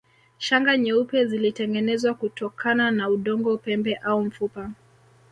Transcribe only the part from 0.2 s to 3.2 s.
Shanga nyeupe zilitengenezwa kutokana na